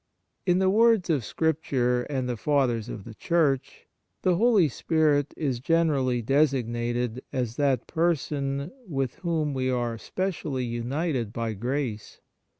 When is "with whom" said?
8.87-9.53